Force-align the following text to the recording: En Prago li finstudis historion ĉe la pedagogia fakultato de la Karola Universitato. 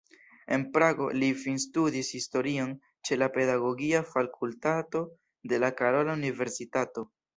En 0.55 0.61
Prago 0.77 1.03
li 1.23 1.27
finstudis 1.41 2.09
historion 2.19 2.73
ĉe 3.09 3.17
la 3.19 3.27
pedagogia 3.35 4.01
fakultato 4.15 5.03
de 5.53 5.61
la 5.65 5.71
Karola 5.83 6.17
Universitato. 6.21 7.07